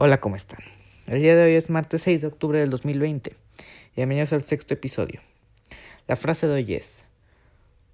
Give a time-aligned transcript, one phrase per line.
[0.00, 0.60] Hola, ¿cómo están?
[1.08, 3.34] El día de hoy es martes 6 de octubre del 2020.
[3.96, 5.20] Bienvenidos al sexto episodio.
[6.06, 7.04] La frase de hoy es,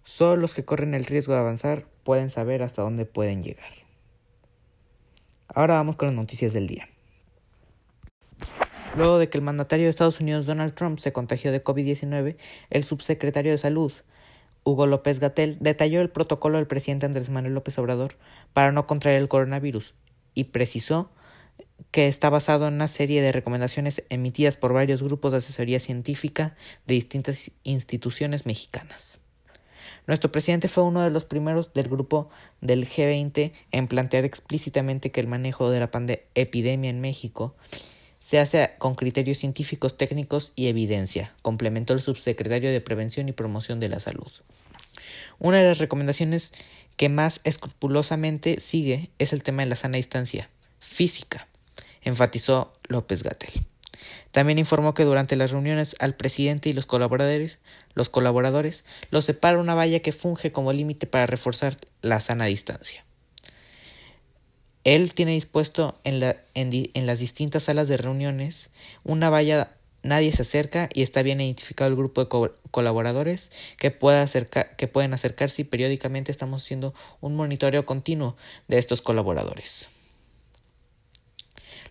[0.05, 3.73] solo los que corren el riesgo de avanzar pueden saber hasta dónde pueden llegar.
[5.49, 6.91] Ahora vamos con las noticias del día.
[8.99, 12.37] Luego de que el mandatario de Estados Unidos Donald Trump se contagió de COVID-19,
[12.69, 13.95] el subsecretario de Salud,
[14.63, 18.19] Hugo López Gatel, detalló el protocolo del presidente Andrés Manuel López Obrador
[18.53, 19.95] para no contraer el coronavirus
[20.35, 21.11] y precisó
[21.91, 26.57] que está basado en una serie de recomendaciones emitidas por varios grupos de asesoría científica
[26.87, 29.21] de distintas instituciones mexicanas.
[30.07, 32.29] Nuestro presidente fue uno de los primeros del grupo
[32.61, 35.91] del G20 en plantear explícitamente que el manejo de la
[36.35, 37.55] epidemia en México
[38.19, 43.81] se hace con criterios científicos, técnicos y evidencia, complementó el subsecretario de Prevención y Promoción
[43.81, 44.33] de la Salud.
[45.39, 46.53] Una de las recomendaciones
[46.97, 51.49] que más escrupulosamente sigue es el tema de la sana distancia física
[52.05, 53.65] enfatizó López Gatel.
[54.31, 57.59] También informó que durante las reuniones al presidente y los colaboradores,
[57.95, 63.05] los colaboradores los separa una valla que funge como límite para reforzar la sana distancia.
[64.83, 68.71] Él tiene dispuesto en, la, en, las distintas salas de reuniones
[69.03, 69.71] una valla
[70.03, 74.27] nadie se acerca y está bien identificado el grupo de colaboradores que, pueda
[74.77, 78.37] que pueden acercarse y periódicamente estamos haciendo un monitoreo continuo
[78.69, 79.89] de estos colaboradores.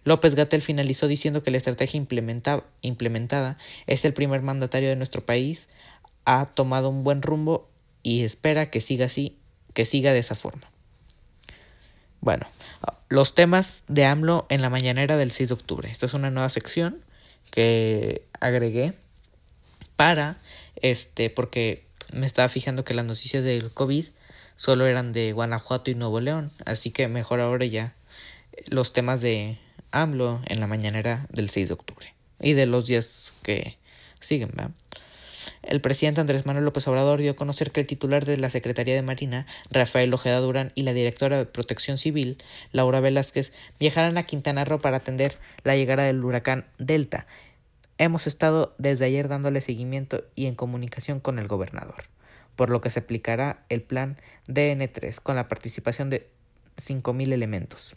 [0.04, 1.98] López Gatel finalizó diciendo que la estrategia
[2.82, 5.70] implementada es el primer mandatario de nuestro país,
[6.26, 7.70] ha tomado un buen rumbo
[8.02, 9.38] y espera que siga así,
[9.74, 10.70] que siga de esa forma.
[12.20, 12.48] Bueno,
[13.10, 15.92] los temas de AMLO en la mañanera del 6 de octubre.
[15.92, 17.04] Esta es una nueva sección
[17.52, 18.94] que agregué
[19.96, 20.42] para
[20.78, 24.08] este porque me estaba fijando que las noticias del COVID
[24.56, 27.94] solo eran de Guanajuato y Nuevo León, así que mejor ahora ya
[28.68, 29.58] los temas de
[29.94, 33.78] AMLO en la mañanera del 6 de octubre y de los días que
[34.20, 34.52] siguen.
[35.62, 38.96] El presidente Andrés Manuel López Obrador dio a conocer que el titular de la Secretaría
[38.96, 42.38] de Marina, Rafael Ojeda Durán, y la directora de Protección Civil,
[42.72, 47.28] Laura Velázquez, viajarán a Quintana Roo para atender la llegada del huracán Delta.
[47.98, 52.06] Hemos estado desde ayer dándole seguimiento y en comunicación con el gobernador,
[52.56, 54.18] por lo que se aplicará el plan
[54.48, 56.30] DN3 con la participación de
[56.78, 57.96] 5.000 elementos.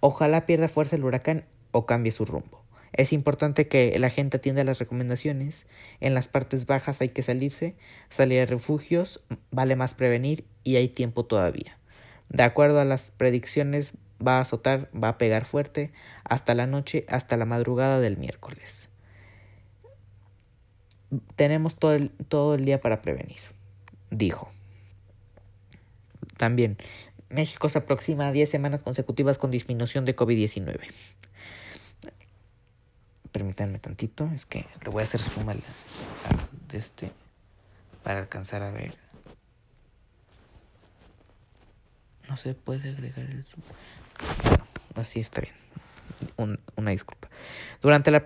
[0.00, 2.60] Ojalá pierda fuerza el huracán o cambie su rumbo.
[2.92, 5.66] Es importante que la gente atienda las recomendaciones.
[6.00, 7.76] En las partes bajas hay que salirse,
[8.08, 11.78] salir a refugios, vale más prevenir y hay tiempo todavía.
[12.28, 13.92] De acuerdo a las predicciones,
[14.26, 15.92] va a azotar, va a pegar fuerte
[16.24, 18.88] hasta la noche, hasta la madrugada del miércoles.
[21.36, 23.40] Tenemos todo el, todo el día para prevenir,
[24.10, 24.48] dijo.
[26.36, 26.78] También,
[27.30, 30.80] México se aproxima a 10 semanas consecutivas con disminución de COVID-19.
[33.32, 37.12] Permítanme tantito, es que le voy a hacer suma de este
[38.02, 38.94] para alcanzar a ver.
[42.28, 43.62] No se puede agregar el zoom.
[44.96, 46.58] así está bien.
[46.76, 47.28] una disculpa.
[47.80, 48.24] Durante la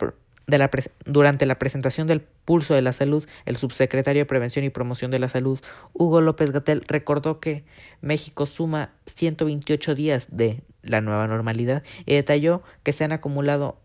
[1.05, 5.19] durante la presentación del Pulso de la Salud, el subsecretario de Prevención y Promoción de
[5.19, 5.60] la Salud,
[5.93, 7.65] Hugo López Gatel, recordó que
[8.00, 13.78] México suma 128 días de la nueva normalidad y detalló que se han acumulado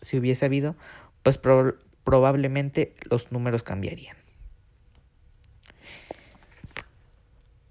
[0.00, 0.76] si hubiese habido,
[1.22, 4.16] pues probablemente los números cambiarían.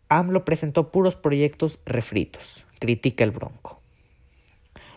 [0.09, 3.81] AMLO presentó puros proyectos refritos, critica el Bronco.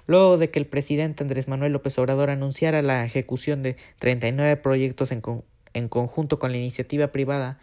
[0.07, 5.13] Luego de que el presidente Andrés Manuel López Obrador anunciara la ejecución de 39 proyectos
[5.13, 5.23] en,
[5.73, 7.61] en conjunto con la iniciativa privada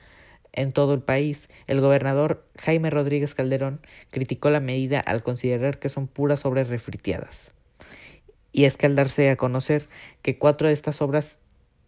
[0.53, 5.89] en todo el país, el gobernador Jaime Rodríguez Calderón criticó la medida al considerar que
[5.89, 7.51] son puras obras refriteadas.
[8.51, 9.87] Y es que al darse a conocer
[10.21, 11.39] que cuatro de estas obras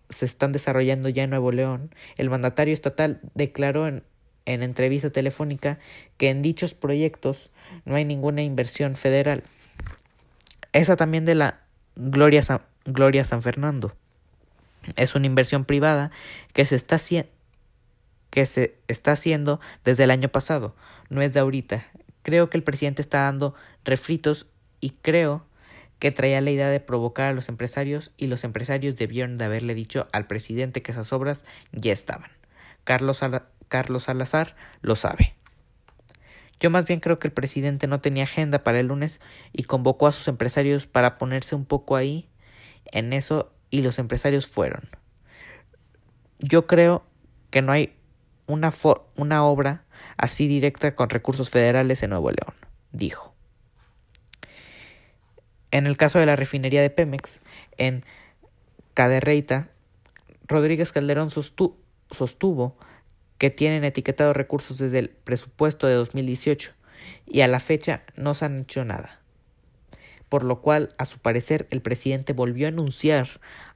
[0.10, 4.04] se están desarrollando ya en Nuevo León, el mandatario estatal declaró en
[4.46, 5.80] en entrevista telefónica
[6.18, 7.52] que en dichos proyectos
[7.86, 9.44] no hay ninguna inversión federal.
[10.74, 11.62] Esa también de la
[11.96, 13.96] Gloria San, Gloria San Fernando.
[14.96, 16.12] Es una inversión privada
[16.54, 17.00] que se está
[18.34, 20.76] que se está haciendo desde el año pasado,
[21.10, 21.86] no es de ahorita.
[22.24, 23.54] Creo que el presidente está dando
[23.86, 24.48] refritos
[24.80, 25.46] y creo
[26.00, 29.76] que traía la idea de provocar a los empresarios y los empresarios debieron de haberle
[29.76, 32.32] dicho al presidente que esas obras ya estaban.
[32.86, 33.20] Carlos,
[33.68, 35.36] Carlos Salazar lo sabe.
[36.60, 39.20] Yo más bien creo que el presidente no tenía agenda para el lunes
[39.52, 42.28] y convocó a sus empresarios para ponerse un poco ahí
[42.86, 44.90] en eso y los empresarios fueron.
[46.40, 47.06] Yo creo
[47.52, 47.94] que no hay
[48.48, 48.74] una,
[49.16, 49.86] una obra
[50.18, 52.56] así directa con recursos federales en Nuevo León,
[52.92, 53.34] dijo.
[55.72, 57.40] En el caso de la refinería de Pemex,
[57.78, 58.06] en
[58.94, 59.70] Caderreita,
[60.48, 62.78] Rodríguez Calderón sostuvo
[63.38, 66.74] que tienen etiquetados recursos desde el presupuesto de 2018
[67.26, 69.20] y a la fecha no se han hecho nada.
[70.30, 73.28] Por lo cual, a su parecer, el presidente volvió a anunciar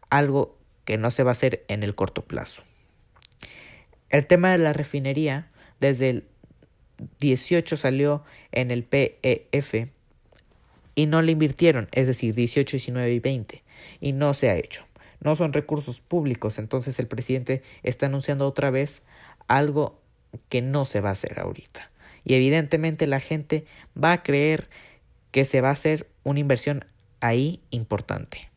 [0.10, 2.64] algo que no se va a hacer en el corto plazo.
[4.10, 5.50] El tema de la refinería
[5.80, 6.24] desde el
[7.20, 9.90] 18 salió en el PEF
[10.96, 13.64] y no le invirtieron, es decir, 18, 19 y 20,
[14.02, 14.84] y no se ha hecho.
[15.20, 19.02] No son recursos públicos, entonces el presidente está anunciando otra vez
[19.48, 20.00] algo
[20.50, 21.90] que no se va a hacer ahorita.
[22.24, 23.66] Y evidentemente la gente
[24.02, 24.70] va a creer
[25.32, 26.86] que se va a hacer una inversión
[27.20, 28.50] ahí importante.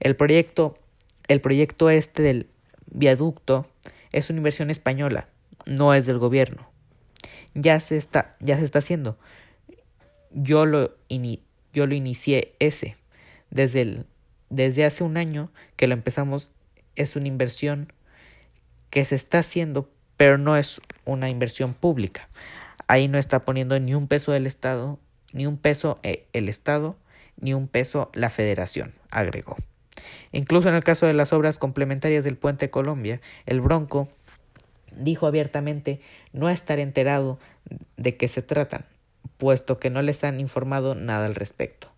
[0.00, 0.74] El proyecto,
[1.28, 2.46] el proyecto este del
[2.90, 3.66] viaducto
[4.16, 5.28] es una inversión española,
[5.66, 6.70] no es del gobierno.
[7.52, 9.18] Ya se está, ya se está haciendo.
[10.30, 10.96] Yo lo,
[11.72, 12.96] yo lo inicié ese.
[13.50, 14.06] Desde, el,
[14.48, 16.50] desde hace un año que lo empezamos,
[16.94, 17.92] es una inversión
[18.88, 22.30] que se está haciendo, pero no es una inversión pública.
[22.88, 24.98] Ahí no está poniendo ni un peso del Estado,
[25.34, 26.96] ni un peso eh, el Estado,
[27.38, 29.58] ni un peso la Federación, agregó.
[30.32, 34.08] Incluso en el caso de las obras complementarias del puente Colombia, el Bronco
[34.96, 36.00] dijo abiertamente
[36.32, 37.38] no estar enterado
[37.96, 38.86] de qué se tratan,
[39.36, 41.88] puesto que no les han informado nada al respecto.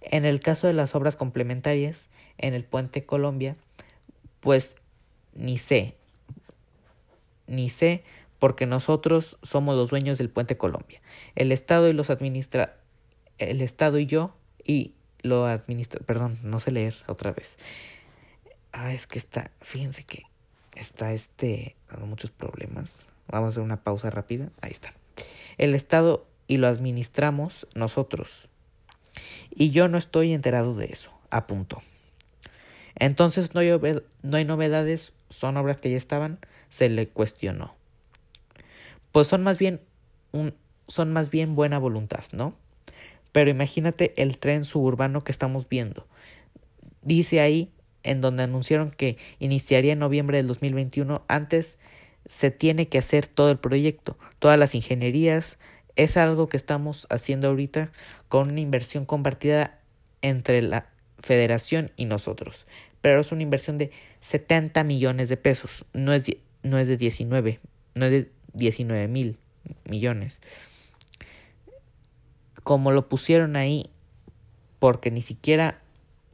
[0.00, 2.06] En el caso de las obras complementarias
[2.38, 3.56] en el puente Colombia,
[4.40, 4.74] pues
[5.34, 5.94] ni sé,
[7.46, 8.02] ni sé
[8.38, 11.00] porque nosotros somos los dueños del puente Colombia.
[11.36, 12.76] El Estado y los administra
[13.38, 14.34] el Estado y yo
[14.64, 17.58] y lo administra, perdón, no sé leer otra vez.
[18.72, 20.24] Ah, es que está, fíjense que
[20.74, 23.06] está este muchos problemas.
[23.28, 24.50] Vamos a hacer una pausa rápida.
[24.60, 24.92] Ahí está.
[25.58, 28.48] El Estado y lo administramos nosotros.
[29.50, 31.82] Y yo no estoy enterado de eso, apuntó.
[32.94, 33.70] Entonces no hay,
[34.22, 37.74] no hay novedades, son obras que ya estaban, se le cuestionó.
[39.12, 39.80] Pues son más bien
[40.32, 40.54] un,
[40.88, 42.54] son más bien buena voluntad, ¿no?
[43.32, 46.06] Pero imagínate el tren suburbano que estamos viendo.
[47.02, 47.72] Dice ahí,
[48.02, 51.78] en donde anunciaron que iniciaría en noviembre del 2021, antes
[52.26, 55.58] se tiene que hacer todo el proyecto, todas las ingenierías,
[55.96, 57.90] es algo que estamos haciendo ahorita
[58.28, 59.78] con una inversión compartida
[60.22, 60.86] entre la
[61.18, 62.66] federación y nosotros.
[63.00, 66.30] Pero es una inversión de 70 millones de pesos, no es
[66.62, 67.58] no es de 19,
[67.94, 69.36] no es de 19 mil
[69.88, 70.38] millones.
[72.62, 73.90] Como lo pusieron ahí,
[74.78, 75.80] porque ni siquiera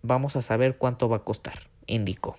[0.02, 2.36] vamos a saber cuánto va a costar, indicó.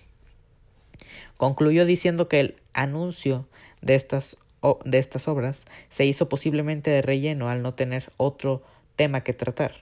[1.38, 3.48] Concluyó diciendo que el anuncio
[3.82, 4.38] de estas,
[4.86, 8.64] de estas obras se hizo posiblemente de relleno al no tener otro
[8.96, 9.74] tema que tratar.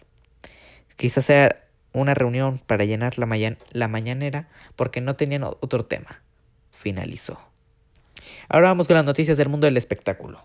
[0.95, 3.27] Quizás sea una reunión para llenar la,
[3.71, 6.21] la mañanera porque no tenían otro tema.
[6.71, 7.39] Finalizó.
[8.49, 10.43] Ahora vamos con las noticias del mundo del espectáculo.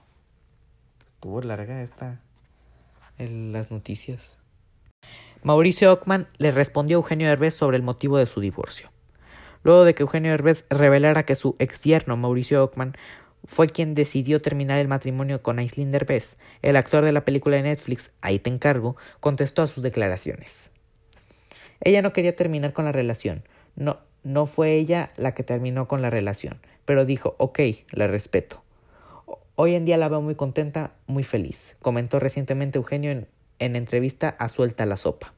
[1.21, 2.21] Tuvo larga esta.
[3.19, 4.39] En las noticias.
[5.43, 8.91] Mauricio Ockman le respondió a Eugenio Herbes sobre el motivo de su divorcio.
[9.63, 12.95] Luego de que Eugenio Herbes revelara que su ex yerno Mauricio Ockman
[13.45, 17.63] fue quien decidió terminar el matrimonio con Aislinn Derbez, el actor de la película de
[17.63, 20.71] Netflix Ahí te encargo, contestó a sus declaraciones.
[21.81, 23.43] Ella no quería terminar con la relación.
[23.75, 28.63] No, no fue ella la que terminó con la relación pero dijo, ok, la respeto.
[29.55, 33.29] Hoy en día la veo muy contenta, muy feliz, comentó recientemente Eugenio en,
[33.59, 35.35] en entrevista a Suelta la Sopa.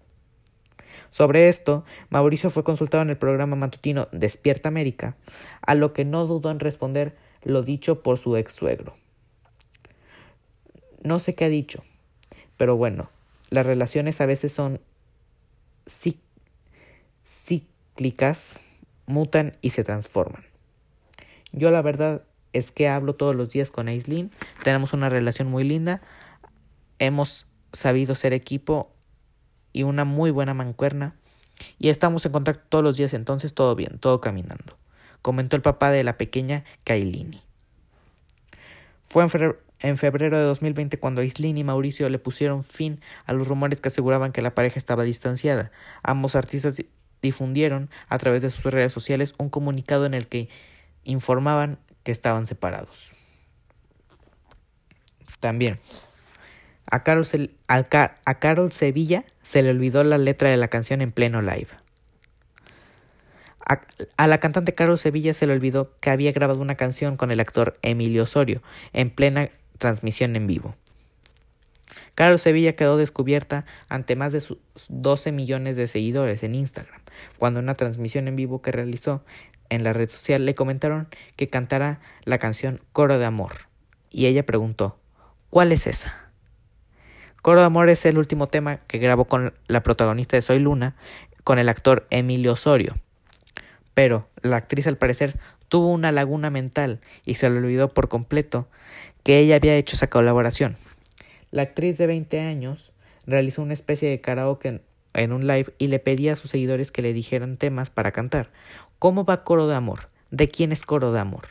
[1.11, 5.17] Sobre esto, Mauricio fue consultado en el programa matutino Despierta América,
[5.63, 8.95] a lo que no dudó en responder lo dicho por su ex suegro.
[11.03, 11.83] No sé qué ha dicho,
[12.57, 13.11] pero bueno,
[13.51, 14.81] las relaciones a veces son
[17.27, 18.61] cíclicas,
[19.07, 20.45] mutan y se transforman.
[21.53, 22.23] Yo la verdad
[22.55, 24.31] es que hablo todos los días con Aislinn,
[24.63, 26.01] tenemos una relación muy linda,
[26.99, 28.91] hemos sabido ser equipo
[29.73, 31.15] y una muy buena mancuerna
[31.79, 34.79] y estamos en contacto todos los días, entonces todo bien, todo caminando,
[35.21, 37.43] comentó el papá de la pequeña Kailini.
[39.09, 43.81] Fue en febrero, de 2020 cuando Aislinn y Mauricio le pusieron fin a los rumores
[43.81, 45.71] que aseguraban que la pareja estaba distanciada.
[46.03, 46.83] Ambos artistas
[47.23, 50.49] difundieron a través de sus redes sociales un comunicado en el que
[51.05, 53.11] informaban que estaban separados.
[55.41, 55.81] También,
[56.91, 57.27] a Carol,
[58.25, 61.69] a Sevilla se le olvidó la letra de la canción en pleno live.
[63.67, 63.81] A,
[64.17, 67.41] a, la cantante Carol Sevilla se le olvidó que había grabado una canción con el
[67.41, 70.75] actor Emilio Osorio en plena transmisión en vivo.
[72.15, 74.59] Carol Sevilla quedó descubierta ante más de sus
[74.89, 77.01] 12 millones de seguidores en Instagram,
[77.39, 79.25] cuando una transmisión en vivo que realizó
[79.69, 83.53] en la red social le comentaron que cantara la canción Coro de Amor.
[84.11, 84.99] Y ella preguntó,
[85.51, 86.31] ¿cuál es esa?
[87.43, 90.97] Coro de Amor es el último tema que grabó con la protagonista de Soy Luna,
[91.43, 92.95] con el actor Emilio Osorio.
[93.93, 98.69] Pero la actriz al parecer tuvo una laguna mental y se le olvidó por completo
[99.23, 100.77] que ella había hecho esa colaboración.
[101.51, 102.93] La actriz de 20 años
[103.27, 104.81] realizó una especie de karaoke
[105.15, 108.51] en, un live y le pedía a sus seguidores que le dijeran temas para cantar.
[109.05, 110.09] ¿Cómo va Coro de Amor?
[110.31, 111.49] ¿De quién es Coro de Amor?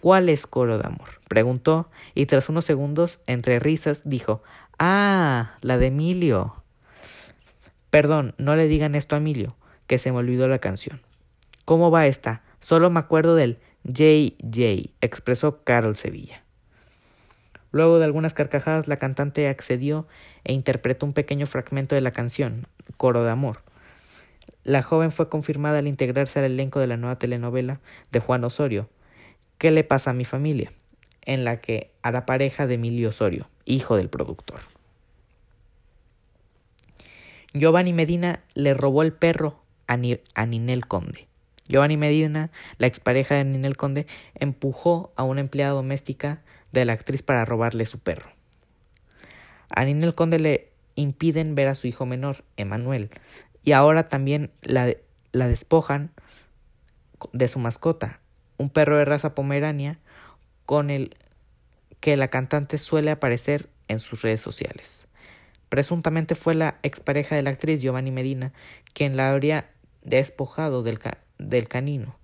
[0.00, 1.20] ¿Cuál es Coro de Amor?
[1.28, 4.42] preguntó y tras unos segundos, entre risas, dijo
[4.76, 6.64] Ah, la de Emilio.
[7.90, 9.54] Perdón, no le digan esto a Emilio,
[9.86, 11.00] que se me olvidó la canción.
[11.64, 12.42] ¿Cómo va esta?
[12.58, 16.42] Solo me acuerdo del JJ, expresó Carol Sevilla.
[17.70, 20.08] Luego de algunas carcajadas, la cantante accedió
[20.42, 23.62] e interpretó un pequeño fragmento de la canción, Coro de Amor.
[24.64, 28.88] La joven fue confirmada al integrarse al elenco de la nueva telenovela de Juan Osorio,
[29.58, 30.70] ¿Qué le pasa a mi familia?
[31.26, 34.60] en la que hará pareja de Emilio Osorio, hijo del productor.
[37.52, 39.98] Giovanni Medina le robó el perro a,
[40.34, 41.26] a Ninel Conde.
[41.68, 47.22] Giovanni Medina, la expareja de Ninel Conde, empujó a una empleada doméstica de la actriz
[47.22, 48.30] para robarle su perro.
[49.68, 53.10] A Ninel Conde le impiden ver a su hijo menor, Emanuel,
[53.66, 54.94] y ahora también la,
[55.32, 56.12] la despojan
[57.32, 58.20] de su mascota,
[58.58, 59.98] un perro de raza pomerania
[60.66, 61.16] con el
[61.98, 65.06] que la cantante suele aparecer en sus redes sociales.
[65.68, 68.52] Presuntamente fue la expareja de la actriz Giovanni Medina
[68.94, 69.68] quien la habría
[70.02, 71.00] despojado del,
[71.38, 72.16] del canino.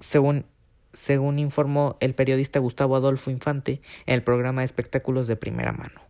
[0.00, 0.46] Según
[0.92, 6.00] según informó el periodista Gustavo Adolfo Infante en el programa de espectáculos de primera mano.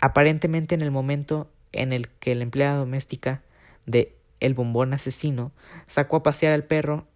[0.00, 3.42] Aparentemente en el momento en el que la empleada doméstica
[3.86, 5.52] de El Bombón Asesino
[5.86, 7.06] sacó a pasear al perro,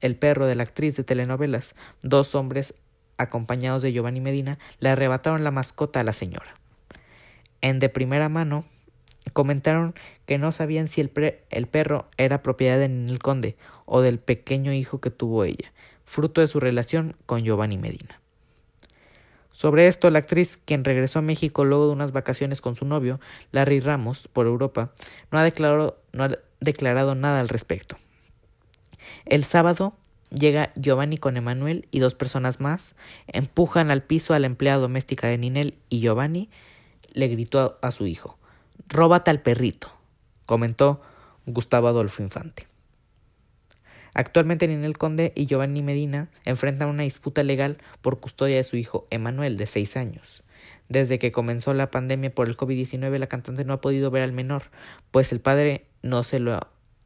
[0.00, 2.74] el perro de la actriz de telenovelas, dos hombres
[3.16, 6.54] acompañados de Giovanni Medina le arrebataron la mascota a la señora.
[7.60, 8.64] En de primera mano
[9.32, 9.94] comentaron
[10.26, 11.10] que no sabían si el,
[11.50, 15.72] el perro era propiedad de Ninel Conde o del pequeño hijo que tuvo ella,
[16.04, 18.20] fruto de su relación con Giovanni Medina.
[19.54, 23.20] Sobre esto, la actriz, quien regresó a México luego de unas vacaciones con su novio,
[23.52, 24.90] Larry Ramos, por Europa,
[25.30, 27.96] no ha declarado, no ha declarado nada al respecto.
[29.26, 29.94] El sábado
[30.30, 32.96] llega Giovanni con Emanuel y dos personas más,
[33.28, 36.50] empujan al piso a la empleada doméstica de Ninel y Giovanni
[37.12, 38.36] le gritó a, a su hijo,
[38.88, 39.92] Róbate al perrito,
[40.46, 41.00] comentó
[41.46, 42.66] Gustavo Adolfo Infante.
[44.14, 49.06] Actualmente Ninel Conde y Giovanni Medina enfrentan una disputa legal por custodia de su hijo
[49.10, 50.42] Emanuel, de seis años.
[50.88, 54.32] Desde que comenzó la pandemia por el COVID-19, la cantante no ha podido ver al
[54.32, 54.64] menor,
[55.10, 56.58] pues el padre no se lo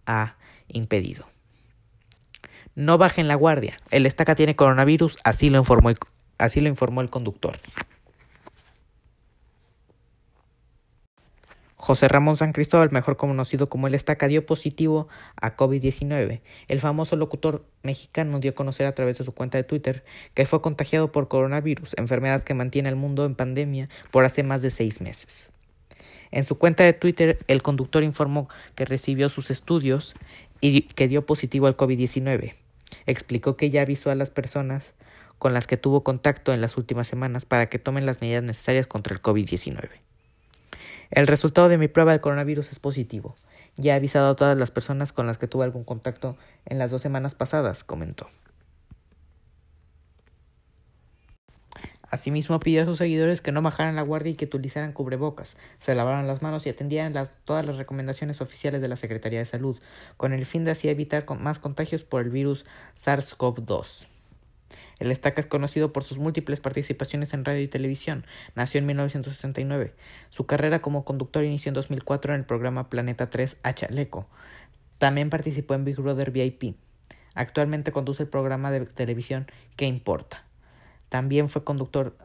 [0.07, 0.37] ha
[0.69, 1.27] impedido.
[2.75, 3.77] No bajen la guardia.
[3.91, 5.91] El estaca tiene coronavirus, así lo informó
[6.39, 7.57] así lo informó el conductor.
[11.81, 15.07] José Ramón San Cristóbal, mejor conocido como el Estaca, dio positivo
[15.41, 16.41] a COVID-19.
[16.67, 20.05] El famoso locutor mexicano dio a conocer a través de su cuenta de Twitter
[20.35, 24.61] que fue contagiado por coronavirus, enfermedad que mantiene al mundo en pandemia por hace más
[24.61, 25.53] de seis meses.
[26.33, 30.15] En su cuenta de Twitter, el conductor informó que recibió sus estudios
[30.61, 32.55] y que dio positivo al COVID-19.
[33.07, 34.95] Explicó que ya avisó a las personas
[35.39, 38.89] con las que tuvo contacto en las últimas semanas para que tomen las medidas necesarias
[38.89, 40.08] contra el COVID-19.
[41.11, 43.35] El resultado de mi prueba de coronavirus es positivo.
[43.77, 46.37] Ya he avisado a todas las personas con las que tuve algún contacto
[46.67, 48.27] en las dos semanas pasadas, comentó.
[52.11, 55.95] Asimismo pidió a sus seguidores que no bajaran la guardia y que utilizaran cubrebocas, se
[55.95, 59.79] lavaran las manos y atendieran todas las recomendaciones oficiales de la Secretaría de Salud,
[60.17, 62.65] con el fin de así evitar más contagios por el virus
[62.97, 64.18] SARS-CoV-2.
[64.99, 68.27] El estaca es conocido por sus múltiples participaciones en radio y televisión.
[68.55, 69.95] Nació en 1969.
[70.31, 74.27] Su carrera como conductor inició en 2004 en el programa Planeta 3 a Chaleco.
[74.99, 76.77] También participó en Big Brother VIP.
[77.35, 80.45] Actualmente conduce el programa de televisión ¿Qué importa?
[81.09, 82.17] También fue conductor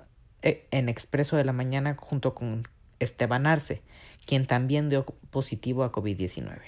[0.41, 2.67] eh, en Expreso de la Mañana junto con
[2.99, 3.81] Esteban Arce,
[4.25, 6.59] quien también dio positivo a COVID-19.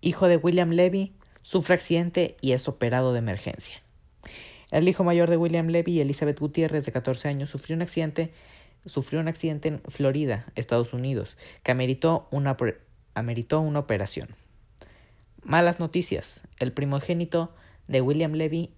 [0.00, 3.82] Hijo de William Levy, sufre accidente y es operado de emergencia.
[4.70, 8.32] El hijo mayor de William Levy, Elizabeth Gutiérrez, de 14 años, sufrió un accidente,
[8.84, 12.56] sufrió un accidente en Florida, Estados Unidos, que ameritó una,
[13.14, 14.28] ameritó una operación.
[15.42, 16.42] Malas noticias.
[16.58, 17.54] El primogénito
[17.86, 18.72] de William Levy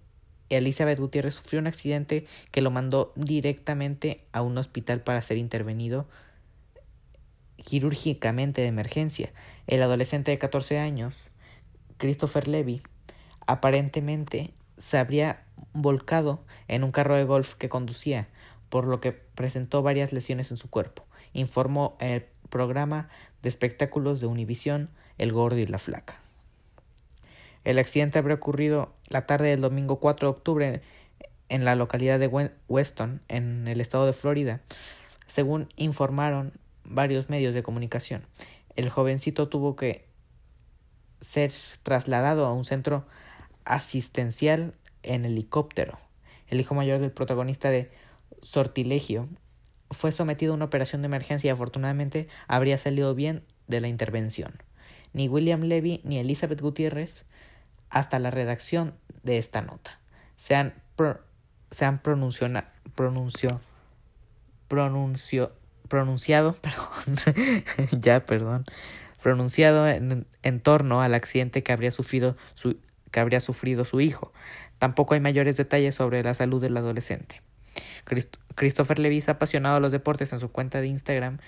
[0.49, 6.07] Elizabeth Gutiérrez sufrió un accidente que lo mandó directamente a un hospital para ser intervenido
[7.57, 9.31] quirúrgicamente de emergencia.
[9.67, 11.29] El adolescente de 14 años,
[12.01, 12.81] Christopher Levy,
[13.45, 18.27] aparentemente se habría volcado en un carro de golf que conducía,
[18.69, 23.07] por lo que presentó varias lesiones en su cuerpo, informó el programa
[23.43, 24.89] de espectáculos de Univisión
[25.19, 26.19] El Gordo y la Flaca.
[27.65, 30.81] El accidente habría ocurrido la tarde del domingo 4 de octubre
[31.49, 34.61] en la localidad de Weston, en el estado de Florida,
[35.27, 36.53] según informaron
[36.83, 38.23] varios medios de comunicación.
[38.75, 40.09] El jovencito tuvo que
[41.21, 41.51] ser
[41.83, 43.05] trasladado a un centro
[43.63, 44.73] asistencial
[45.03, 45.97] en helicóptero.
[46.47, 47.91] El hijo mayor del protagonista de
[48.41, 49.29] Sortilegio
[49.91, 54.53] fue sometido a una operación de emergencia y afortunadamente habría salido bien de la intervención.
[55.13, 57.25] Ni William Levy ni Elizabeth Gutiérrez
[57.89, 59.99] hasta la redacción de esta nota.
[60.37, 60.73] Se han,
[61.71, 62.49] se han pronunció,
[62.95, 63.61] pronuncio,
[65.87, 68.65] pronunciado, perdón, ya, perdón,
[69.21, 72.77] pronunciado en, en, torno al accidente que habría sufrido su,
[73.11, 74.33] que habría sufrido su hijo.
[74.79, 77.41] Tampoco hay mayores detalles sobre la salud del adolescente.
[78.55, 81.39] Christopher Levis, apasionado a los deportes en su cuenta de Instagram,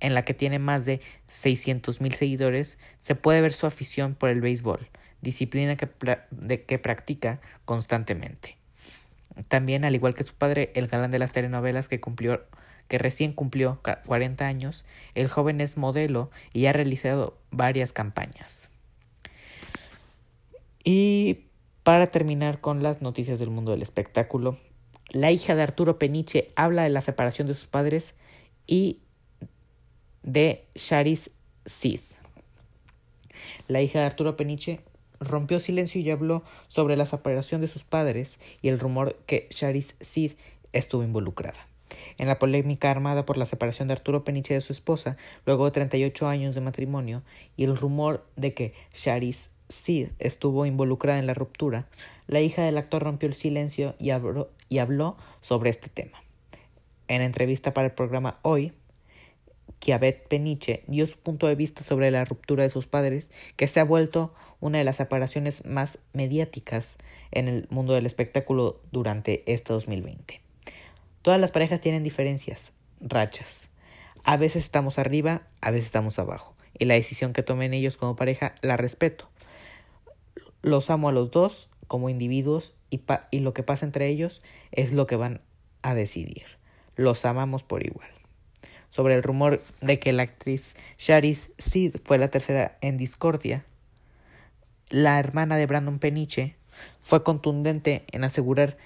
[0.00, 4.40] en la que tiene más de 600.000 seguidores, se puede ver su afición por el
[4.40, 4.88] béisbol
[5.20, 5.88] disciplina que,
[6.30, 8.56] de, que practica constantemente.
[9.48, 12.44] También, al igual que su padre, el galán de las telenovelas que cumplió
[12.88, 18.70] que recién cumplió 40 años, el joven es modelo y ha realizado varias campañas.
[20.82, 21.44] Y
[21.82, 24.56] para terminar con las noticias del mundo del espectáculo,
[25.10, 28.14] la hija de Arturo Peniche habla de la separación de sus padres
[28.66, 29.00] y
[30.22, 31.30] de Charis
[31.64, 32.00] Sid.
[33.68, 34.80] La hija de Arturo Peniche
[35.20, 39.94] rompió silencio y habló sobre la separación de sus padres y el rumor que Charis
[40.00, 40.32] Sid
[40.72, 41.66] estuvo involucrada.
[42.18, 45.70] En la polémica armada por la separación de Arturo Peniche de su esposa, luego de
[45.72, 47.22] 38 años de matrimonio,
[47.56, 51.88] y el rumor de que Charis Sid estuvo involucrada en la ruptura,
[52.26, 56.22] la hija del actor rompió el silencio y habló, y habló sobre este tema.
[57.08, 58.72] En entrevista para el programa Hoy,
[59.78, 63.80] Kiabet Peniche dio su punto de vista sobre la ruptura de sus padres, que se
[63.80, 66.98] ha vuelto una de las separaciones más mediáticas
[67.30, 70.47] en el mundo del espectáculo durante este 2020.
[71.22, 73.70] Todas las parejas tienen diferencias, rachas.
[74.24, 78.16] A veces estamos arriba, a veces estamos abajo, y la decisión que tomen ellos como
[78.16, 79.28] pareja la respeto.
[80.62, 83.00] Los amo a los dos como individuos y,
[83.40, 85.40] lo que pasa entre ellos es lo que van
[85.82, 86.44] a decidir.
[86.96, 88.08] Los amamos por igual
[88.90, 93.64] sobre el rumor de que la actriz Charis Sid fue la tercera en discordia.
[94.88, 96.56] La hermana de Brandon Peniche
[97.00, 98.78] fue contundente en asegurar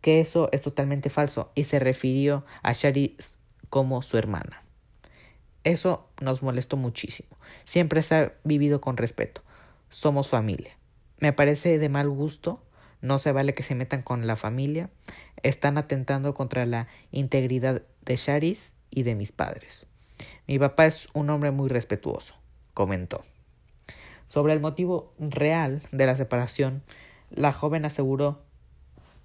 [0.00, 3.38] que eso es totalmente falso y se refirió a Charis
[3.70, 4.62] como su hermana.
[5.64, 7.36] Eso nos molestó muchísimo.
[7.64, 9.42] Siempre se ha vivido con respeto.
[9.90, 10.76] Somos familia.
[11.18, 12.62] Me parece de mal gusto.
[13.00, 14.90] No se vale que se metan con la familia.
[15.42, 19.86] Están atentando contra la integridad de Charis y de mis padres.
[20.46, 22.34] Mi papá es un hombre muy respetuoso,
[22.72, 23.22] comentó.
[24.28, 26.82] Sobre el motivo real de la separación,
[27.30, 28.45] la joven aseguró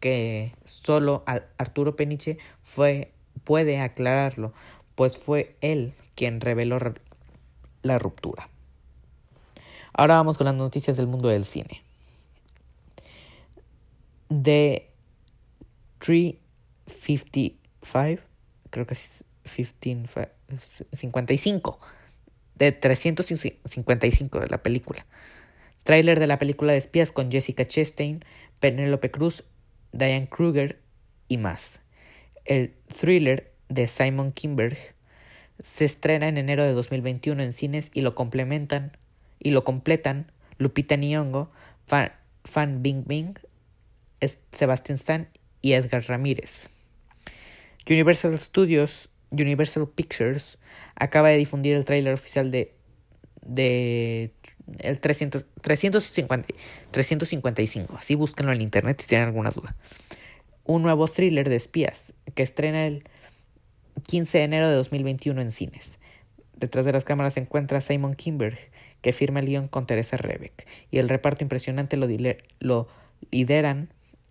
[0.02, 1.24] que solo
[1.58, 3.14] Arturo Peniche fue,
[3.46, 4.52] puede aclararlo,
[4.96, 6.78] pues fue él quien reveló
[7.84, 8.50] la ruptura.
[9.94, 11.84] Ahora vamos con las noticias del mundo del cine.
[14.32, 14.90] de
[16.00, 18.22] 355,
[18.70, 20.30] creo que es 15,
[20.94, 21.80] 55,
[22.56, 25.06] de 355 de la película.
[25.84, 28.24] Trailer de la película de espías con Jessica Chastain,
[28.60, 29.44] Penelope Cruz,
[29.92, 30.80] Diane Kruger
[31.28, 31.82] y más.
[32.46, 34.78] El thriller de Simon Kimberg
[35.60, 38.98] se estrena en enero de 2021 en cines y lo complementan
[39.40, 41.52] y lo completan Lupita Nyong'o,
[41.86, 42.12] Fan,
[42.44, 43.40] Fan Bingbing,
[44.52, 45.30] Sebastian Stan
[45.62, 46.70] y Edgar Ramírez.
[47.90, 50.58] Universal Studios, Universal Pictures,
[50.96, 52.76] acaba de difundir el tráiler oficial de,
[53.42, 54.34] de
[54.80, 56.48] el 300, 350,
[56.92, 57.98] 355.
[57.98, 59.76] Así búsquenlo en internet si tienen alguna duda.
[60.64, 63.04] Un nuevo thriller de espías que estrena el
[64.08, 66.00] 15 de enero de 2021 en cines.
[66.56, 68.58] Detrás de las cámaras se encuentra Simon Kimberg,
[69.02, 72.88] que firma el guion con Teresa Rebeck, y el reparto impresionante lo,
[73.32, 73.90] lideran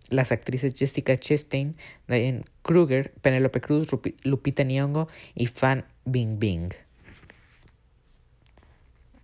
[0.09, 1.75] las actrices Jessica Chastain,
[2.07, 3.89] Diane Kruger, Penelope Cruz,
[4.23, 6.73] Lupita Nyong'o y Fan Bingbing.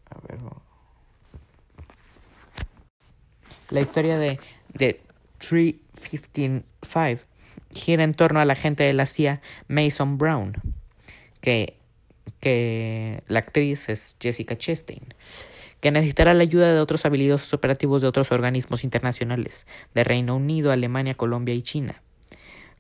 [0.10, 0.67] A ver.
[3.70, 4.40] La historia de,
[4.74, 5.02] de
[5.40, 7.22] 315
[7.74, 10.54] gira en torno a la agente de la CIA Mason Brown,
[11.42, 11.76] que,
[12.40, 15.14] que la actriz es Jessica Chastain
[15.80, 20.72] que necesitará la ayuda de otros habilidosos operativos de otros organismos internacionales, de Reino Unido,
[20.72, 22.02] Alemania, Colombia y China.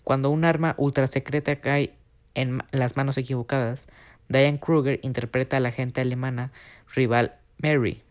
[0.03, 1.93] Cuando un arma ultrasecreta cae
[2.33, 3.87] en las manos equivocadas,
[4.29, 6.51] Diane Kruger interpreta a la agente alemana
[6.93, 8.01] rival Mary.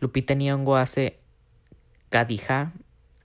[0.00, 1.18] Lupita Nyong'o hace
[2.16, 2.72] Kadija,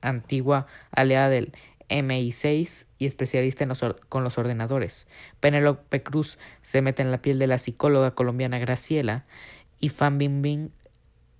[0.01, 1.54] antigua aliada del
[1.88, 3.71] MI6 y especialista en
[4.10, 5.08] con los ordenadores.
[5.39, 9.23] Penelope Cruz se mete en la piel de la psicóloga colombiana Graciela
[9.80, 10.73] y Fan Bingbing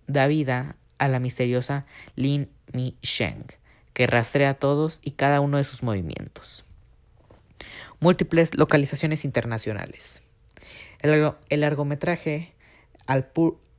[0.08, 1.86] da vida a la misteriosa
[2.16, 3.48] Lin Mi Sheng,
[3.92, 6.64] que rastrea todos y cada uno de sus movimientos.
[8.00, 10.22] Múltiples localizaciones internacionales.
[11.02, 12.54] El, largometraje,
[13.08, 13.30] al,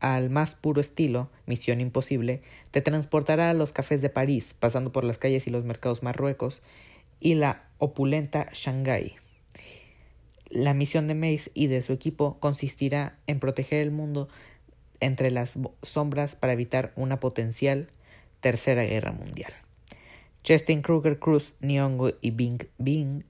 [0.02, 5.04] al más puro estilo, Misión Imposible, te transportará a los cafés de París, pasando por
[5.04, 6.60] las calles y los mercados marruecos,
[7.20, 9.14] y la opulenta Shanghái.
[10.50, 14.28] La misión de Mace y de su equipo consistirá en proteger el mundo
[14.98, 17.88] entre las sombras para evitar una potencial
[18.40, 19.52] tercera guerra mundial.
[20.46, 23.22] Justin Kruger Cruz, Nyong'o y Bing Bing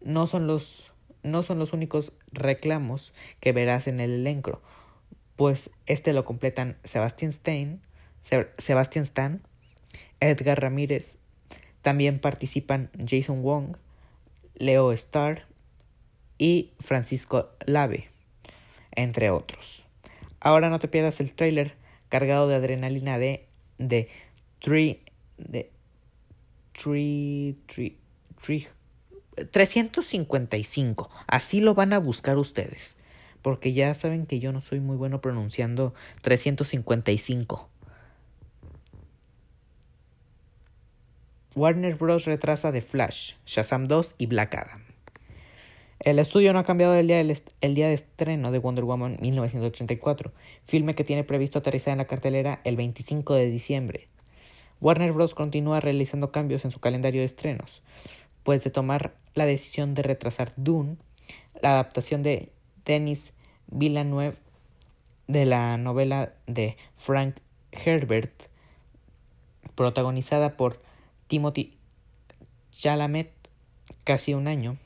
[0.00, 4.62] no son los no son los únicos reclamos que verás en el elenco,
[5.36, 7.80] pues este lo completan Sebastian Stein,
[8.58, 9.42] Sebastian Stan,
[10.20, 11.18] Edgar Ramírez,
[11.82, 13.76] también participan Jason Wong,
[14.56, 15.46] Leo Starr
[16.38, 18.08] y Francisco Lave,
[18.92, 19.84] entre otros.
[20.40, 21.74] Ahora no te pierdas el trailer
[22.08, 23.46] cargado de adrenalina de
[23.78, 24.08] de
[24.58, 25.02] Tree
[25.36, 25.70] de
[26.72, 27.56] Tree
[29.50, 31.10] 355.
[31.26, 32.96] Así lo van a buscar ustedes.
[33.46, 37.68] Porque ya saben que yo no soy muy bueno pronunciando 355.
[41.54, 42.24] Warner Bros.
[42.24, 44.82] retrasa The Flash, Shazam 2 y Black Adam.
[46.00, 50.32] El estudio no ha cambiado el día, día de estreno de Wonder Woman 1984,
[50.64, 54.08] filme que tiene previsto aterrizar en la cartelera el 25 de diciembre.
[54.80, 55.36] Warner Bros.
[55.36, 57.84] continúa realizando cambios en su calendario de estrenos,
[58.42, 60.96] pues de tomar la decisión de retrasar Dune,
[61.62, 62.50] la adaptación de
[62.84, 63.34] Denis
[63.68, 64.36] Villeneuve
[65.26, 67.36] de la novela de Frank
[67.72, 68.44] Herbert,
[69.74, 70.80] protagonizada por
[71.26, 71.76] Timothy
[72.70, 73.32] Chalamet,
[74.04, 74.76] casi un año,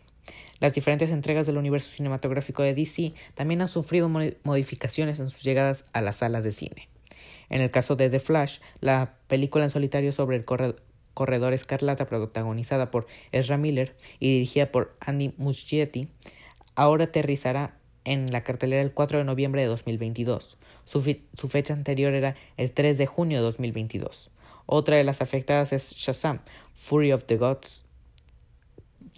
[0.61, 5.87] las diferentes entregas del universo cinematográfico de DC también han sufrido modificaciones en sus llegadas
[5.95, 6.89] a las salas de cine.
[7.49, 12.91] En el caso de The Flash, la película en solitario sobre el corredor escarlata protagonizada
[12.91, 16.09] por Ezra Miller y dirigida por Andy Muschietti,
[16.75, 17.80] ahora aterrizará
[18.11, 20.59] en la cartelera el 4 de noviembre de 2022.
[20.85, 24.31] Su, su, fecha anterior era el 3 de junio de 2022.
[24.67, 26.41] Otra de las afectadas es Shazam,
[26.75, 27.83] Fury of the Gods,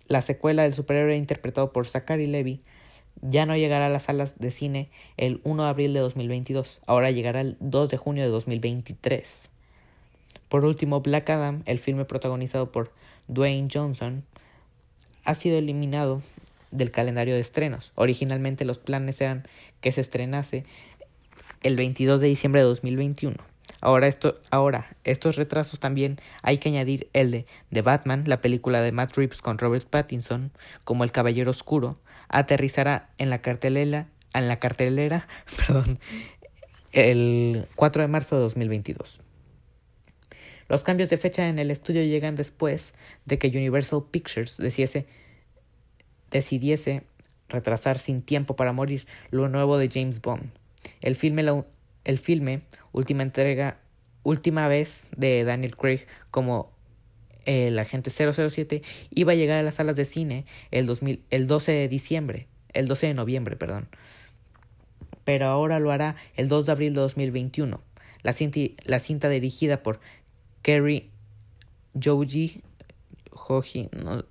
[0.08, 2.60] la secuela del superhéroe interpretado por Zachary Levy
[3.22, 7.10] ya no llegará a las salas de cine el 1 de abril de 2022, ahora
[7.10, 9.48] llegará el 2 de junio de 2023.
[10.48, 12.92] Por último, Black Adam, el filme protagonizado por
[13.28, 14.24] Dwayne Johnson,
[15.24, 16.20] ha sido eliminado
[16.72, 17.92] del calendario de estrenos.
[17.94, 19.46] Originalmente los planes eran
[19.80, 20.64] que se estrenase
[21.62, 23.36] el 22 de diciembre de 2021.
[23.80, 28.80] Ahora, esto, ahora, estos retrasos también hay que añadir el de The Batman, la película
[28.80, 30.52] de Matt Reeves con Robert Pattinson,
[30.84, 31.96] como El Caballero Oscuro,
[32.28, 35.26] aterrizará en la cartelera, en la cartelera,
[35.66, 35.98] perdón,
[36.92, 39.20] el 4 de marzo de 2022.
[40.68, 42.94] Los cambios de fecha en el estudio llegan después
[43.26, 45.06] de que Universal Pictures decidiese,
[46.32, 47.04] decidiese
[47.48, 50.50] retrasar sin tiempo para morir lo nuevo de James Bond.
[51.00, 51.64] El filme,
[52.04, 53.78] el filme última entrega,
[54.24, 56.72] última vez de Daniel Craig como
[57.44, 61.72] el agente 007 iba a llegar a las salas de cine el, 2000, el 12
[61.72, 63.88] de diciembre, el 12 de noviembre, perdón.
[65.24, 67.80] Pero ahora lo hará el 2 de abril de 2021.
[68.22, 70.00] La cinta, la cinta dirigida por
[70.62, 71.10] Kerry
[72.00, 72.62] Joji
[73.32, 74.24] Hoji no,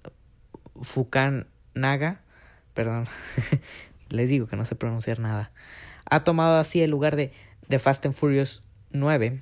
[1.73, 2.21] Fukanaga,
[2.73, 3.07] perdón,
[4.09, 5.51] les digo que no sé pronunciar nada,
[6.05, 7.31] ha tomado así el lugar de
[7.67, 9.41] The Fast and Furious 9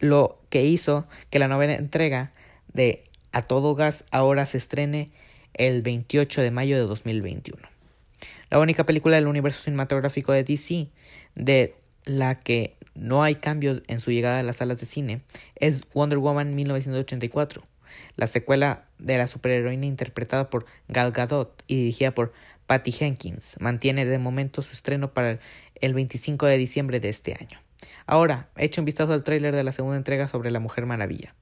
[0.00, 2.32] lo que hizo que la novena entrega
[2.72, 5.10] de A Todo Gas ahora se estrene
[5.54, 7.60] el 28 de mayo de 2021.
[8.50, 10.88] La única película del universo cinematográfico de DC
[11.34, 15.20] de la que no hay cambios en su llegada a las salas de cine
[15.56, 17.62] es Wonder Woman 1984,
[18.16, 22.32] la secuela de la superheroína interpretada por Gal Gadot y dirigida por
[22.66, 23.56] Patty Jenkins.
[23.60, 25.40] Mantiene de momento su estreno para
[25.80, 27.60] el 25 de diciembre de este año.
[28.06, 31.34] Ahora, echa un vistazo al tráiler de la segunda entrega sobre la Mujer Maravilla.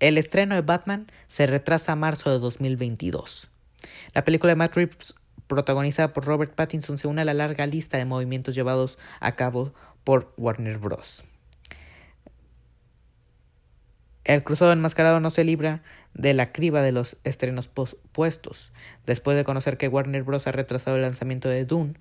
[0.00, 3.48] El estreno de Batman se retrasa a marzo de 2022.
[4.14, 5.14] La película de Matt Reeves,
[5.46, 9.74] protagonizada por Robert Pattinson, se une a la larga lista de movimientos llevados a cabo
[10.04, 11.24] por Warner Bros.
[14.24, 15.82] El cruzado enmascarado no se libra
[16.14, 18.72] de la criba de los estrenos pospuestos.
[19.06, 20.46] Después de conocer que Warner Bros.
[20.46, 21.94] ha retrasado el lanzamiento de Dune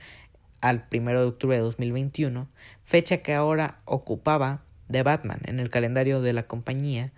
[0.62, 2.50] al 1 de octubre de 2021,
[2.84, 7.14] fecha que ahora ocupaba de Batman en el calendario de la compañía,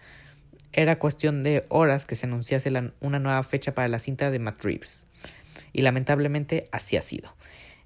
[0.74, 4.64] era cuestión de horas que se anunciase una nueva fecha para la cinta de Matt
[4.64, 5.06] Reeves.
[5.74, 7.34] Y lamentablemente así ha sido.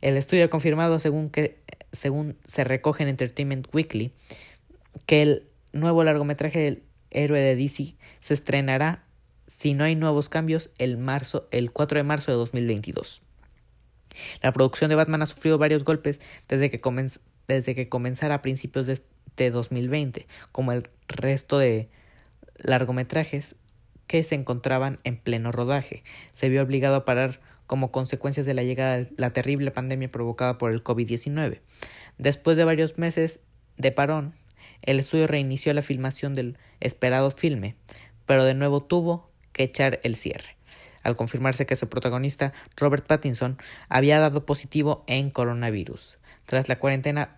[0.02, 1.58] El estudio ha confirmado, según, que,
[1.92, 4.12] según se recoge en Entertainment Weekly,
[5.06, 6.84] que el nuevo largometraje
[7.16, 9.04] héroe de DC se estrenará,
[9.48, 13.22] si no hay nuevos cambios, el, marzo, el 4 de marzo de 2022.
[14.42, 16.82] La producción de Batman ha sufrido varios golpes desde que,
[17.48, 21.90] desde que comenzara a principios de este 2020, como el resto de
[22.58, 23.56] largometrajes
[24.08, 26.04] que se encontraban en pleno rodaje.
[26.32, 30.58] Se vio obligado a parar como consecuencias de la llegada de la terrible pandemia provocada
[30.58, 31.62] por el COVID-19.
[32.18, 33.42] Después de varios meses
[33.78, 34.34] de parón,
[34.84, 37.76] el estudio reinició la filmación del esperado filme,
[38.26, 40.58] pero de nuevo tuvo que echar el cierre.
[41.04, 43.58] Al confirmarse que su protagonista, Robert Pattinson,
[43.90, 46.18] había dado positivo en coronavirus.
[46.46, 47.36] Tras la cuarentena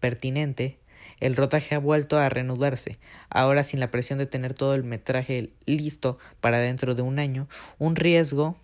[0.00, 0.78] pertinente,
[1.20, 5.50] el rotaje ha vuelto a reanudarse, ahora sin la presión de tener todo el metraje
[5.66, 8.56] listo para dentro de un año, un riesgo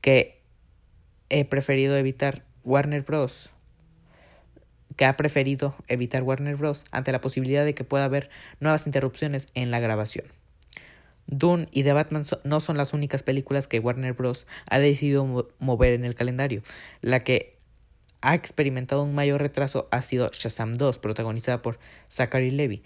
[0.00, 0.40] que
[1.30, 2.44] he preferido evitar.
[2.62, 3.50] Warner Bros
[4.96, 6.84] que ha preferido evitar Warner Bros.
[6.90, 8.30] ante la posibilidad de que pueda haber
[8.60, 10.26] nuevas interrupciones en la grabación.
[11.26, 14.46] Dune y The Batman no son las únicas películas que Warner Bros.
[14.68, 16.62] ha decidido mover en el calendario.
[17.02, 17.56] La que
[18.20, 21.78] ha experimentado un mayor retraso ha sido Shazam 2, protagonizada por
[22.08, 22.82] Zachary Levy,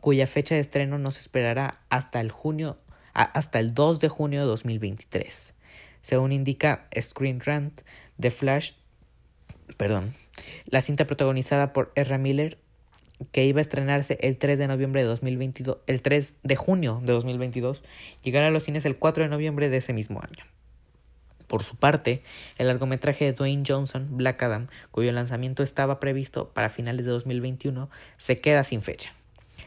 [0.00, 2.78] cuya fecha de estreno no se esperará hasta el, junio,
[3.14, 5.54] hasta el 2 de junio de 2023.
[6.02, 7.82] Según indica Screen Rant,
[8.18, 8.72] The Flash,
[9.76, 10.12] perdón,
[10.66, 12.58] la cinta protagonizada por Ezra Miller
[13.30, 17.12] que iba a estrenarse el 3 de noviembre de 2022, el 3 de junio de
[17.12, 17.82] 2022,
[18.22, 20.44] llegará a los cines el 4 de noviembre de ese mismo año.
[21.46, 22.22] Por su parte,
[22.56, 27.90] el largometraje de Dwayne Johnson, Black Adam, cuyo lanzamiento estaba previsto para finales de 2021,
[28.16, 29.14] se queda sin fecha.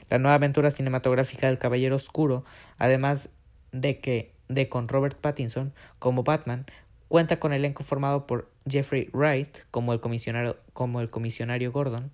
[0.10, 2.44] La nueva aventura cinematográfica del Caballero Oscuro,
[2.78, 3.30] además
[3.72, 6.65] de que de con Robert Pattinson como Batman,
[7.08, 12.12] cuenta con elenco formado por Jeffrey Wright como el comisionario, como el comisionario Gordon,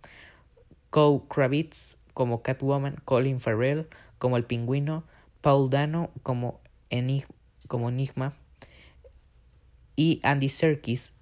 [0.89, 5.03] Cole Kravitz como Catwoman, Colin Farrell como el pingüino,
[5.41, 6.59] Paul Dano como,
[7.67, 8.33] como Enigma
[9.95, 11.13] y Andy Serkis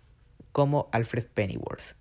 [0.52, 1.96] como Alfred Pennyworth.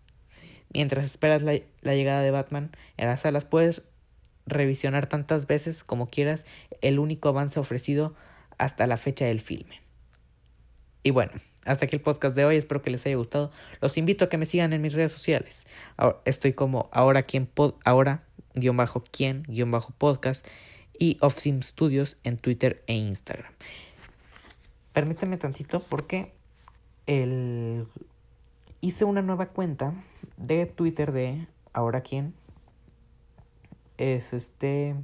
[0.72, 3.82] Mientras esperas la, la llegada de Batman en las salas puedes
[4.46, 6.44] revisionar tantas veces como quieras
[6.80, 8.14] el único avance ofrecido
[8.56, 9.87] hasta la fecha del filme.
[11.02, 11.32] Y bueno,
[11.64, 13.50] hasta aquí el podcast de hoy, espero que les haya gustado.
[13.80, 15.66] Los invito a que me sigan en mis redes sociales.
[16.24, 20.46] estoy como ahora quien pod, ahora guion bajo quien guion bajo podcast
[20.98, 23.52] y Offsim Studios en Twitter e Instagram.
[24.92, 26.32] Permítanme tantito porque
[27.06, 27.86] el
[28.80, 29.94] hice una nueva cuenta
[30.36, 32.34] de Twitter de ahora quién
[33.96, 34.94] es este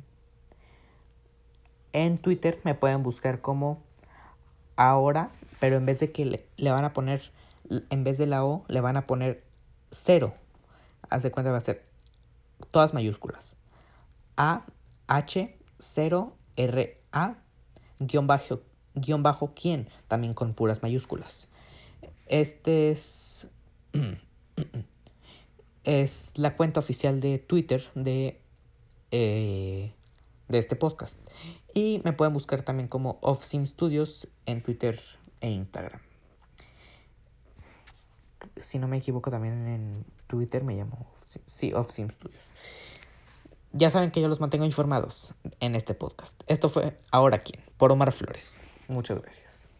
[1.92, 3.82] en Twitter me pueden buscar como
[4.76, 5.30] ahora
[5.60, 6.24] pero en vez de que
[6.56, 7.32] le, van a poner,
[7.90, 9.44] en vez de la O, le van a poner
[9.90, 10.34] cero.
[11.10, 11.84] Haz de cuenta, va a ser
[12.70, 13.56] todas mayúsculas.
[14.36, 14.66] A,
[15.06, 17.36] H, 0, R, A,
[17.98, 18.62] guion bajo,
[18.94, 21.48] guion bajo quién, también con puras mayúsculas.
[22.26, 23.48] Este es,
[25.84, 28.40] es la cuenta oficial de Twitter de,
[29.10, 29.92] eh,
[30.48, 31.18] de este podcast.
[31.74, 34.98] Y me pueden buscar también como Offsim Studios en Twitter
[35.44, 36.00] e Instagram.
[38.56, 41.06] Si no me equivoco, también en Twitter me llamo
[41.46, 42.42] sí, Offsim Studios.
[43.72, 46.42] Ya saben que yo los mantengo informados en este podcast.
[46.46, 48.56] Esto fue Ahora quién, por Omar Flores.
[48.88, 49.73] Muchas gracias.